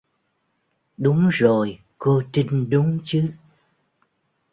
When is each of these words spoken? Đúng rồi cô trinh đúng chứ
Đúng 0.97 1.29
rồi 1.29 1.79
cô 1.97 2.21
trinh 2.31 2.69
đúng 2.69 2.99
chứ 3.03 3.33